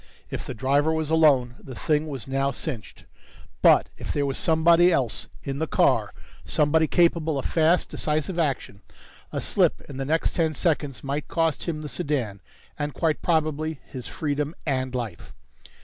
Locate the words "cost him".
11.27-11.83